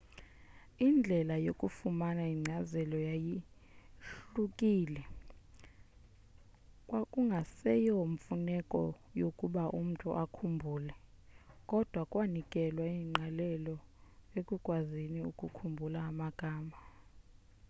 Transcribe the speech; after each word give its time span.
indlela 0.87 1.35
yokufumana 1.45 2.23
inkcazelo 2.33 2.97
yayahlukile 3.09 5.03
kwakungaseyo 6.89 7.95
mfuneko 8.13 8.79
yokuba 9.21 9.63
umntu 9.79 10.07
akhumbule 10.23 10.93
kodwa 11.69 12.01
kwanikelwa 12.11 12.85
ingqalelo 12.99 13.75
ekukwazini 14.39 15.19
ukukhumbula 15.31 15.99
amagama 16.09 16.77